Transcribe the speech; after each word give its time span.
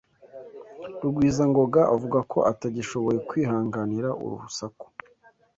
Rugwizangoga 1.01 1.81
avuga 1.95 2.19
ko 2.31 2.39
atagishoboye 2.51 3.17
kwihanganira 3.29 4.09
uru 4.23 4.35
rusaku. 4.43 4.85